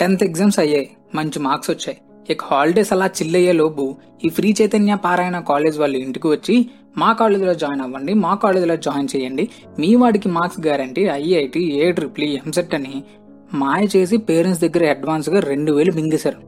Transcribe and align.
Tenth 0.00 0.22
exams 0.22 0.58
అయ్యాయి. 0.58 0.90
మంచి 1.14 1.38
marks 1.38 1.70
వచ్చాయి. 1.70 1.98
ఇక 2.30 2.44
హాలిడేస్ 2.44 2.92
అలా 2.92 3.06
చిల్లయ్యే 3.06 3.52
లోపు 3.52 3.96
ఈ 4.24 4.28
ఫ్రీ 4.28 4.54
చైతన్య 4.62 4.94
పారాయణ 4.94 5.38
కాలేజ్ 5.38 5.78
వాళ్ళు 5.78 5.98
ఇంటికి 5.98 6.28
వచ్చి 6.28 6.70
మా 6.98 7.12
కాలేజీలో 7.12 7.54
జాయిన్ 7.54 7.80
అవ్వండి 7.80 8.14
మా 8.14 8.34
కాలేజీలో 8.34 8.76
జాయిన్ 8.76 9.08
చేయండి. 9.16 9.48
మీ 9.78 9.94
వాడికి 9.94 10.28
marks 10.28 10.60
guarantee 10.60 11.02
IIT 11.02 11.62
A 11.74 11.92
triple 11.92 12.24
EAMCET 12.24 12.74
అని 12.74 13.04
మాయ 13.54 13.88
చేసి 13.96 14.16
పేరెంట్స్ 14.16 14.62
దగ్గర 14.62 14.90
అడ్వాన్స్గా 14.90 15.40
రెండు 15.40 15.72
వేలు 15.72 15.92
మింగేశారు. 15.92 16.40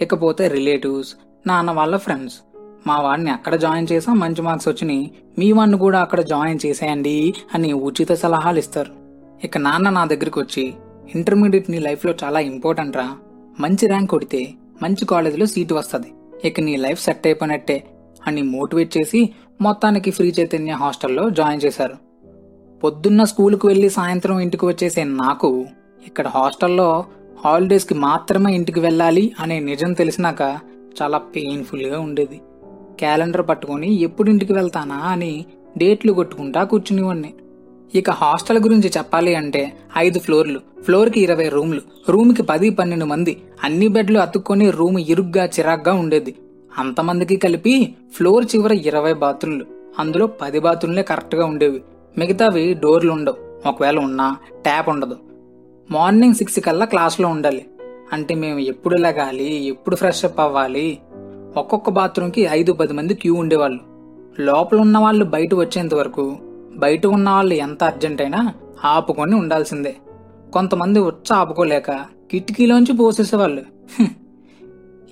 ఇకపోతే 0.00 0.48
రిలేటివ్స్ 0.48 1.14
నాన్న 1.46 1.70
వాళ్ళ 1.70 1.96
ఫ్రెండ్స్ 1.96 2.36
మా 2.86 3.00
వాడిని 3.00 3.30
అక్కడ 3.30 3.54
జాయిన్ 3.54 3.86
చేసాం 3.92 4.18
మంచి 4.18 4.42
మార్క్స్ 4.42 4.68
వచ్చినాయి. 4.68 5.10
మీ 5.38 5.52
వాడిని 5.52 5.78
కూడా 5.78 6.00
అక్కడ 6.00 6.20
జాయిన్ 6.20 6.58
చేసేయండి 6.66 7.34
అని 7.54 7.72
ఉచిత 7.72 8.12
సలహాలు 8.12 8.58
ఇస్తారు. 8.58 8.92
ఇక 9.44 9.58
నాన్న 9.58 9.90
నా 9.90 10.04
దగ్గరికి 10.04 10.38
వచ్చి 10.40 10.74
ఇంటర్మీడియట్ 11.14 11.70
నీ 11.70 11.78
లైఫ్లో 11.78 12.14
చాలా 12.24 12.40
ఇంపార్టెంట్ 12.40 12.96
రా 12.96 13.16
మంచి 13.60 13.86
ర్యాంక్ 13.86 14.10
కొడితే 14.10 14.54
మంచి 14.82 15.04
కాలేజీలో 15.04 15.46
సీటు 15.46 15.74
వస్తుంది. 15.74 16.12
ఇక 16.44 16.60
నీ 16.60 16.76
లైఫ్ 16.76 17.02
సెట్ 17.02 17.26
అయిపోయినట్టే 17.26 17.84
అని 18.26 18.42
మోటివేట్ 18.42 18.96
చేసి 18.96 19.30
మొత్తానికి 19.60 20.10
ఫ్రీ 20.10 20.34
చైతన్య 20.40 20.72
హాస్టల్లో 20.72 21.30
జాయిన్ 21.30 21.60
చేశారు. 21.64 21.96
పొద్దున్న 22.84 23.24
స్కూల్కి 23.24 23.66
వెళ్ళి 23.66 23.90
సాయంత్రం 23.90 24.40
ఇంటికి 24.40 24.66
వచ్చేసే 24.66 25.04
నాకు 25.04 25.66
ఇక్కడ 26.06 26.28
హాస్టల్లో 26.28 27.04
హాలిడేస్కి 27.44 27.94
మాత్రమే 27.94 28.54
ఇంటికి 28.54 28.80
వెళ్ళాలి 28.80 29.32
అనే 29.40 29.60
నిజం 29.60 29.92
తెలిసినాక 29.92 30.42
చాలా 31.02 31.18
పెయిన్ఫుల్గా 31.18 32.00
ఉండేది. 32.00 32.40
క్యాలెండర్ 33.00 33.48
పట్టుకొని 33.48 34.00
ఎప్పుడు 34.00 34.30
ఇంటికి 34.30 34.52
వెళ్తానా 34.52 34.94
అని 34.94 35.44
డేట్లు 35.78 36.12
కొట్టుకుంటా 36.12 36.64
కూర్చునివ్వండి 36.64 37.34
ఇక 37.94 38.10
హాస్టల్ 38.10 38.58
గురించి 38.58 38.90
చెప్పాలి 38.98 39.34
అంటే 39.34 39.72
ఐదు 39.98 40.18
ఫ్లోర్లు. 40.18 40.60
ఫ్లోర్కి 40.82 41.20
ఇరవై 41.20 41.48
రూమ్లు. 41.48 41.80
రూమ్కి 42.08 42.42
పది 42.42 42.70
పన్నెండు 42.70 43.04
మంది. 43.04 43.42
అన్ని 43.64 43.88
బెడ్లు 43.88 44.18
అతుక్కొని 44.18 44.70
రూమ్ 44.70 44.98
ఇరుగ్గా 44.98 45.44
చిరాగ్గా 45.44 45.94
ఉండేది. 45.94 46.34
అంతమందికి 46.78 47.36
కలిపి 47.36 47.94
ఫ్లోర్ 48.12 48.46
చివర 48.54 48.72
ఇరవై 48.72 49.12
బాత్రూమ్లు. 49.12 49.66
అందులో 49.98 50.26
పది 50.26 50.58
బాత్రూమ్లే 50.58 51.02
కరెక్ట్గా 51.02 51.46
ఉండేవి. 51.46 51.82
మిగతావి 52.18 52.74
డోర్లు 52.74 53.12
ఉండవు 53.12 53.68
ఒకవేళ 53.68 53.98
ఉన్నా 53.98 54.36
ట్యాప్ 54.62 54.88
ఉండదు. 54.88 55.16
మార్నింగ్ 55.90 56.34
సిక్స్ 56.34 56.60
కల్లా 56.60 56.84
క్లాస్లో 56.84 57.28
ఉండాలి. 57.28 57.66
అంటే 58.12 58.34
మేము 58.34 58.58
ఎప్పుడు 58.58 58.94
లగాలి 58.94 59.64
ఎప్పుడు 59.64 59.96
ఫ్రెష్ 59.96 60.24
అప్ 60.24 60.40
అవ్వాలి? 60.40 60.98
ఒక్కొక్క 61.56 61.90
బాత్రూమ్కి 61.90 62.40
ఐదు 62.40 62.72
పది 62.72 62.92
మంది 62.92 63.14
క్యూ 63.14 63.34
ఉండేవాళ్ళు. 63.34 63.80
లోపల 64.40 64.78
ఉన్న 64.78 64.98
వాళ్ళు 64.98 65.24
బయట 65.24 65.54
వచ్చేంత 65.54 65.94
వరకు 65.94 66.36
బయట 66.76 67.06
ఉన్న 67.06 67.30
వాళ్ళు 67.30 67.54
ఎంత 67.54 67.84
అర్జెంట్ 67.84 68.22
అయినా 68.22 68.54
ఆపుకొని 68.84 69.34
ఉండాల్సిందే. 69.34 69.96
కొంతమంది 70.52 70.98
వచ్చి 71.00 71.36
ఆపుకోలేక 71.36 71.90
కిటికీలోంచి 72.30 72.96
పోసేసేవాళ్ళు. 72.96 73.62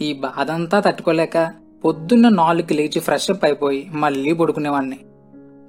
ఈ 0.00 0.12
బాధంతా 0.12 0.80
తట్టుకోలేక 0.80 1.52
పొద్దున్న 1.84 2.28
నాలుగుకి 2.28 2.74
లేచి 2.74 3.00
ఫ్రెష్ 3.00 3.30
అప్ 3.30 3.44
అయిపోయి 3.44 3.90
మళ్ళీ 3.92 4.33
పడుకునేవాడిని 4.33 4.98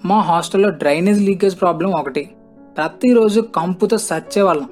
మా 0.05 0.19
హాస్టల్లో 0.19 0.69
డ్రైనేజ్ 0.69 1.21
లీకేజ్ 1.21 1.61
ప్రాబ్లం 1.61 1.91
ఒకటి. 1.91 2.29
ప్రతిరోజు 2.77 3.41
కంపుతో 3.55 3.97
సచ్చేవాళ్ళం. 3.97 4.69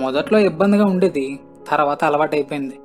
మొదట్లో 0.00 0.38
ఇబ్బందిగా 0.38 0.84
ఉండేది 0.84 1.38
తర్వాత 1.68 2.04
అలవాటైపోయింది 2.04 2.76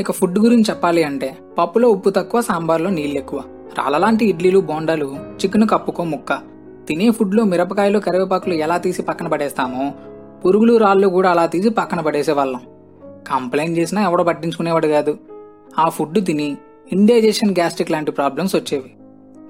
ఇక 0.00 0.12
ఫుడ్ 0.12 0.38
గురించి 0.38 0.64
చెప్పాలి 0.70 1.02
అంటే 1.04 1.38
పప్పులో 1.58 1.88
ఉప్పు 1.88 2.10
తక్కువ 2.10 2.40
సాంబార్లో 2.40 2.90
నీళ్ళు 2.90 3.18
ఎక్కువ. 3.18 3.42
రాళ్ళలాంటి 3.78 4.24
ఇడ్లీలు 4.26 4.60
బోండాలు 4.60 5.08
చికెన్ 5.34 5.68
కప్పుకో 5.68 6.04
ముక్క. 6.04 6.32
తినే 6.88 7.10
ఫుడ్లో 7.10 7.44
మిరపకాయలు 7.44 7.98
కరివేపాకులు 7.98 8.54
ఎలా 8.54 8.76
తీసి 8.76 9.02
పక్కన 9.02 9.28
పడేస్తామో 9.28 9.94
పురుగులు 10.44 10.76
రాళ్ళు 10.76 11.08
కూడా 11.08 11.30
అలా 11.30 11.46
తీసి 11.46 11.68
పక్కన 11.68 12.00
పడేసేవాళ్ళం. 12.00 12.60
కంప్లైంట్ 13.28 13.78
చేసినా 13.78 14.02
ఎవడో 14.02 14.24
పట్టించుకునేవాడు 14.24 14.86
కాదు. 14.86 15.18
ఆ 15.78 15.88
ఫుడ్ 15.88 16.26
తిని 16.26 16.56
ఇండైజెషన్ 16.92 17.50
గ్యాస్ట్రిక్ 17.50 17.90
లాంటి 17.90 18.10
ప్రాబ్లమ్స్ 18.10 18.56
వచ్చేవి. 18.56 18.92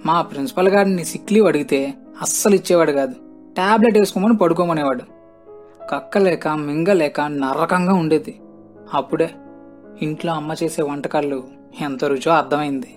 మా 0.06 0.22
ప్రిన్సిపల్ 0.22 0.68
గారిని 0.68 1.04
సిక్ 1.04 1.32
లీవ్ 1.32 1.46
అడిగితే 1.46 1.94
అస్సలు 2.22 2.54
ఇచ్చేవాడు 2.54 2.92
కాదు. 2.92 3.14
టాబ్లెట్ 3.56 3.98
వేసుకోమని 3.98 4.36
పడుకోమనేవాడు. 4.36 5.02
కక్కలేక 5.90 6.48
మింగలేక 6.48 7.20
నరకంగా 7.20 7.94
ఉండేది. 7.94 8.40
అప్పుడే 8.94 9.30
ఇంట్లో 10.02 10.32
అమ్మ 10.32 10.54
చేసే 10.62 10.82
వంటకాలు 10.82 11.44
ఎంత 11.80 12.04
రుచో 12.04 12.32
అర్థమైంది. 12.32 12.94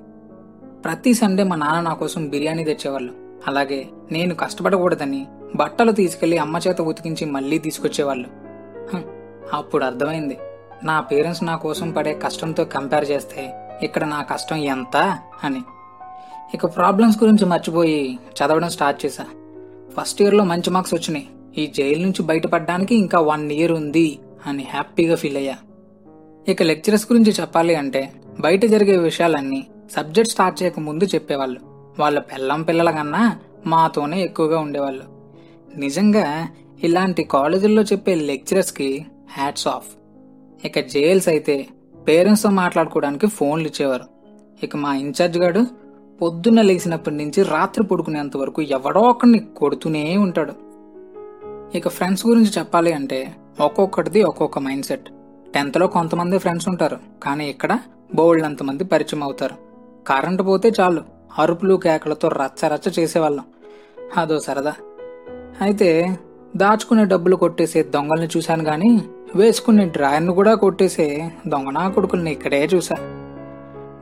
ప్రతి 0.86 1.14
సండే 1.14 1.44
మా 1.44 1.56
నాన్న 1.56 1.80
నా 1.80 1.94
కోసం 1.94 2.28
బిర్యానీ 2.28 2.64
తెచ్చేవాళ్ళు. 2.64 3.27
అలాగే 3.48 3.88
నేను 4.12 4.36
కష్టపడకూడదని 4.36 5.28
బట్టలు 5.56 5.92
తీసుకెళ్ళి 5.92 6.38
అమ్మ 6.38 6.60
చేత 6.68 6.82
ఉతికించి 6.82 7.26
మళ్ళీ 7.26 7.58
తీసుకొచ్చేవాళ్ళు. 7.58 8.30
అప్పుడు 9.54 9.84
అర్థమైంది. 9.84 10.38
నా 10.84 11.00
పేరెంట్స్ 11.00 11.44
నా 11.44 11.56
కోసం 11.56 11.92
పడే 11.92 12.14
కష్టంతో 12.14 12.66
కంపేర్ 12.66 13.12
చేస్తే 13.12 13.54
ఇక్కడ 13.84 14.04
నా 14.04 14.22
కష్టం 14.22 14.56
ఎంత 14.56 15.20
అని. 15.44 15.62
ఇక 16.54 16.66
ప్రాబ్లమ్స్ 16.66 17.24
గురించి 17.24 17.46
మర్చిపోయి 17.46 18.20
చదవడం 18.40 18.70
స్టార్ట్ 18.70 19.06
చేశా. 19.06 19.26
ఫస్ట్ 19.98 20.22
ఇయర్లో 20.22 20.44
మంచి 20.44 20.70
మార్క్స్ 20.70 20.94
వచ్చినాయి. 20.94 21.28
ఈ 21.58 21.68
జైలు 21.68 22.02
నుంచి 22.02 22.24
బయటపడడానికి 22.24 22.96
ఇంకా 22.96 23.20
వన్ 23.20 23.52
ఇయర్ 23.52 23.72
ఉంది 23.72 24.20
అని 24.46 24.64
హ్యాపీగా 24.64 25.16
ఫీల్ 25.16 25.38
అయ్యా. 25.38 25.56
ఇక 26.48 26.64
లెక్చరర్స్ 26.64 27.12
గురించి 27.12 27.32
చెప్పాలి 27.32 27.76
అంటే 27.76 28.12
బయట 28.40 28.66
జరిగే 28.66 28.98
విషయాలన్నీ 28.98 29.68
సబ్జెక్ట్ 29.96 30.32
స్టార్ట్ 30.32 30.64
చేయక 30.64 30.80
ముందు 30.80 31.04
చెప్పేవాళ్ళు. 31.04 31.77
వాళ్ళ 32.00 32.20
పెళ్ళం 32.20 32.62
పిల్లల 32.62 32.92
కన్నా 32.92 33.40
మాతోనే 33.66 34.24
ఎక్కువగా 34.24 34.60
ఉండేవాళ్ళు. 34.60 35.04
నిజంగా 35.78 36.48
ఇలాంటి 36.84 37.24
కాలేజీల్లో 37.24 37.82
చెప్పే 37.82 38.16
లెక్చరర్స్కి 38.16 39.06
హ్యాట్స్ 39.32 39.68
ఆఫ్ 39.68 39.90
ఇక 40.66 40.80
జేఎల్స్ 40.80 41.28
అయితే 41.28 41.68
పేరెంట్స్తో 42.08 42.50
మాట్లాడుకోవడానికి 42.50 43.28
ఫోన్లు 43.28 43.68
ఇచ్చేవారు. 43.68 44.06
ఇక 44.64 44.76
మా 44.76 44.96
ఇన్ఛార్జ్ 44.96 45.38
గాడు 45.38 45.68
పొద్దున్న 46.22 46.62
లేచినప్పటి 46.62 47.16
నుంచి 47.16 47.44
రాత్రి 47.44 47.84
పడుకునేంత 47.84 48.38
వరకు 48.38 48.62
ఎవడో 48.62 49.02
ఒకరిని 49.02 49.40
కొడుతూనే 49.40 50.18
ఉంటాడు. 50.18 50.54
ఇక 51.78 51.88
ఫ్రెండ్స్ 51.88 52.26
గురించి 52.26 52.52
చెప్పాలి 52.58 52.94
అంటే 52.94 53.36
ఒక్కొక్కటిది 53.60 54.24
ఒక్కొక్క 54.24 54.60
మైండ్ 54.60 54.86
సెట్ 54.86 55.10
టెన్త్లో 55.54 55.88
కొంతమంది 55.88 56.38
ఫ్రెండ్స్ 56.38 56.68
ఉంటారు 56.68 56.98
కానీ 57.24 57.50
ఇక్కడ 57.50 57.80
బోల్డ్ 58.16 58.46
అంతమంది 58.46 58.84
పరిచయం 58.84 59.24
అవుతారు. 59.24 59.56
కరెంటు 60.08 60.44
పోతే 60.44 60.72
చాలు. 60.80 61.17
అరుపులు 61.38 61.76
కేకలతో 61.76 62.28
రచ్చ 62.28 62.68
రచ్చ 62.68 62.94
చేసేవాళ్ళం. 63.00 63.44
అదో 64.18 64.40
సరదా. 64.40 64.74
అయితే 65.62 66.18
దాచుకునే 66.56 67.06
డబ్బులు 67.06 67.36
కొట్టేసే 67.36 67.84
దొంగల్ని 67.84 68.28
చూశాను 68.38 68.64
కానీ 68.64 69.02
వేసుకునే 69.36 69.86
డ్రాయర్ను 69.86 70.34
కూడా 70.34 70.56
కొట్టేసే 70.56 71.32
దొంగనా 71.48 71.90
కొడుకుల్ని 71.90 72.32
ఇక్కడే 72.32 72.66
చూశా. 72.66 72.96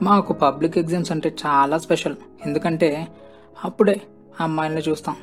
మాకు 0.01 0.34
పబ్లిక్ 0.34 0.78
ఎగ్జామ్స్ 0.78 1.12
అంటే 1.12 1.35
చాలా 1.46 1.78
స్పెషల్. 1.78 2.16
ఎందుకంటే 2.46 3.07
అప్పుడే 3.63 4.02
అమ్మాయిల్ని 4.41 4.81
చూస్తాం. 4.90 5.16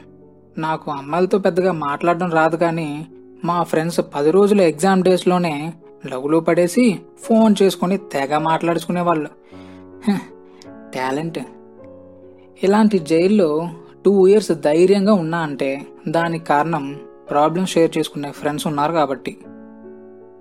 నాకు 0.59 0.91
అమ్మాయిలతో 0.91 1.39
పెద్దగా 1.39 1.73
మాట్లాడడం 1.73 2.31
రాదు 2.31 2.57
కానీ 2.57 3.07
మా 3.45 3.63
ఫ్రెండ్స్ 3.63 4.01
పది 4.15 4.31
రోజుల 4.31 4.61
ఎగ్జామ్ 4.61 5.03
డేస్లోనే 5.03 5.73
లవ్లో 6.07 6.41
పడేసి 6.41 7.01
ఫోన్ 7.21 7.55
చేసుకొని 7.63 7.97
తెగ 7.97 8.39
మాట్లాడుచుకునేవాళ్ళు. 8.39 9.29
టాలెంట్. 10.95 11.39
ఇలాంటి 12.63 12.99
జైల్లో 12.99 13.69
టూ 14.05 14.27
ఇయర్స్ 14.27 14.53
ధైర్యంగా 14.53 15.13
ఉన్నా 15.13 15.39
అంటే 15.39 15.87
దానికి 16.09 16.45
కారణం 16.45 17.01
ప్రాబ్లమ్ 17.31 17.67
షేర్ 17.67 17.99
చేసుకునే 17.99 18.31
ఫ్రెండ్స్ 18.31 18.67
ఉన్నారు 18.67 18.93
కాబట్టి. 18.93 19.39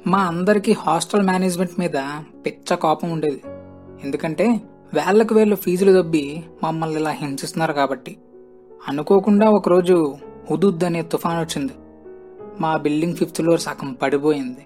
మా 0.08 0.18
అందరికీ 0.18 0.72
హాస్టల్ 0.72 1.22
మేనేజ్మెంట్ 1.22 1.80
మీద 1.80 2.22
పిచ్చ 2.46 2.76
కోపం 2.76 3.12
ఉండేది. 3.12 3.42
ఎందుకంటే 4.04 4.62
వేళ్ళకు 4.94 5.36
వేళ్ళు 5.36 5.56
ఫీజులు 5.56 6.02
దబ్బి 6.02 6.44
మమ్మల్ని 6.64 7.00
ఇలా 7.00 7.10
హింసిస్తున్నారు 7.10 7.74
కాబట్టి. 7.74 8.18
అనుకోకుండా 8.88 9.50
ఒకరోజు 9.50 10.16
హుదుద్ 10.52 10.84
అనే 10.84 11.02
తుఫాన్ 11.02 11.40
వచ్చింది. 11.40 11.74
మా 12.60 12.78
బిల్డింగ్ 12.78 13.16
ఫిఫ్త్ 13.16 13.36
ఫ్లోర్ 13.36 13.60
సగం 13.60 13.94
పడిపోయింది. 13.94 14.66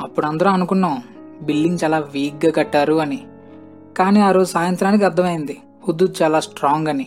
అప్పుడు 0.00 0.26
అందరూ 0.26 0.50
అనుకున్నాం 0.50 1.02
బిల్డింగ్ 1.42 1.78
చాలా 1.84 1.98
వీక్గా 1.98 2.52
కట్టారు 2.52 2.94
అని. 2.94 3.22
కానీ 3.98 4.20
ఆ 4.20 4.30
రోజు 4.30 4.50
సాయంత్రానికి 4.50 5.04
అర్థమైంది. 5.04 5.58
హుద్దుద్ 5.88 6.22
చాలా 6.22 6.40
స్ట్రాంగ్ 6.40 6.88
అని. 6.88 7.06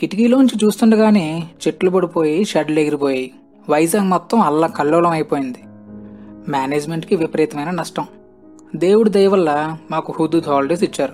కిటికీలోంచి 0.00 0.66
చూస్తుండగానే 0.66 1.48
చెట్లు 1.66 1.90
పడిపోయి 1.90 2.44
షెడ్లు 2.44 2.80
ఎగిరిపోయాయి. 2.80 3.34
వైజాగ్ 3.70 4.04
మొత్తం 4.04 4.40
అల్ల 4.40 4.66
కల్లోలం 4.66 5.10
అయిపోయింది. 5.10 5.58
మేనేజ్మెంట్కి 6.50 7.16
విపరీతమైన 7.16 7.70
నష్టం. 7.70 8.06
దేవుడి 8.76 9.10
దయ 9.10 9.26
వల్ల 9.26 9.78
మాకు 9.90 10.14
హుదూద్ 10.20 10.48
హాలిడేస్ 10.48 10.82
ఇచ్చారు. 10.82 11.12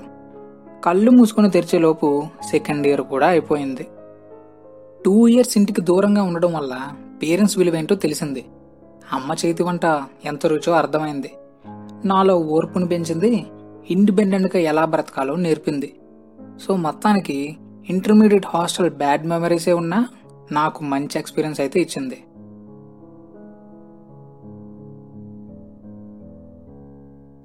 కళ్ళు 0.84 1.10
మూసుకొని 1.10 1.50
తెరిచేలోపు 1.50 2.22
సెకండ్ 2.50 2.86
ఇయర్ 2.86 3.00
కూడా 3.00 3.26
అయిపోయింది. 3.26 3.86
టూ 5.04 5.28
ఇయర్స్ 5.28 5.58
ఇంటికి 5.58 5.80
దూరంగా 5.80 6.22
ఉండడం 6.22 6.52
వల్ల 6.52 6.80
పేరెంట్స్ 7.22 7.58
విలువేంటో 7.58 7.94
తెలిసింది. 7.94 8.44
అమ్మ 9.12 9.34
చేతి 9.46 9.62
వంట 9.62 9.84
ఎంత 10.24 10.46
రుచో 10.46 10.72
అర్థమైంది. 10.72 11.30
నాలో 12.04 12.38
ఓర్పును 12.38 12.86
పెంచింది. 12.86 13.46
ఇండిపెండెంట్గా 13.90 14.62
ఎలా 14.62 14.84
బ్రతకాలో 14.84 15.36
నేర్పింది. 15.36 15.94
సో 16.62 16.76
మొత్తానికి 16.76 17.56
ఇంటర్మీడియట్ 17.88 18.46
హాస్టల్ 18.46 18.90
బ్యాడ్ 18.90 19.26
మెమరీసే 19.26 19.72
ఉన్నా 19.72 20.08
నాకు 20.52 20.84
మంచి 20.84 21.18
ఎక్స్పీరియన్స్ 21.18 21.60
అయితే 21.60 21.80
ఇచ్చింది. 21.80 22.18